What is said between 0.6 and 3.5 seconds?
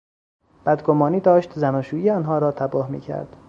بدگمانی داشت زناشویی آنها را تباه میکرد.